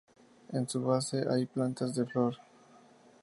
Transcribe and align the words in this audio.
En 0.51 0.67
su 0.67 0.81
base 0.81 1.27
hay 1.29 1.45
plantas 1.45 1.93
de 1.93 2.07
flor. 2.07 2.35